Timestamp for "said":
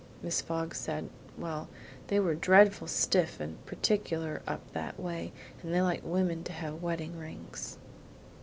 0.73-1.09